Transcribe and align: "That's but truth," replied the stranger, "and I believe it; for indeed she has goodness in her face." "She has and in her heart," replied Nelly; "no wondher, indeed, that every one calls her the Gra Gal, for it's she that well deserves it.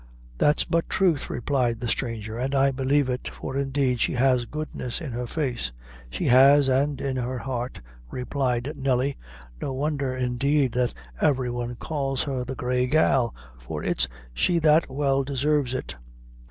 "That's 0.39 0.63
but 0.63 0.89
truth," 0.89 1.29
replied 1.29 1.79
the 1.79 1.87
stranger, 1.87 2.39
"and 2.39 2.55
I 2.55 2.71
believe 2.71 3.07
it; 3.07 3.27
for 3.27 3.55
indeed 3.55 3.99
she 3.99 4.13
has 4.13 4.45
goodness 4.45 4.99
in 4.99 5.11
her 5.11 5.27
face." 5.27 5.71
"She 6.09 6.25
has 6.25 6.67
and 6.67 6.99
in 6.99 7.17
her 7.17 7.37
heart," 7.37 7.81
replied 8.09 8.73
Nelly; 8.75 9.15
"no 9.61 9.73
wondher, 9.75 10.17
indeed, 10.17 10.71
that 10.71 10.95
every 11.21 11.51
one 11.51 11.75
calls 11.75 12.23
her 12.23 12.43
the 12.43 12.55
Gra 12.55 12.87
Gal, 12.87 13.35
for 13.59 13.83
it's 13.83 14.07
she 14.33 14.57
that 14.57 14.89
well 14.89 15.23
deserves 15.23 15.75
it. 15.75 15.93